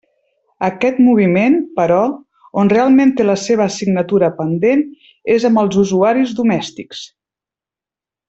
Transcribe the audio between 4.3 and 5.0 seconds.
pendent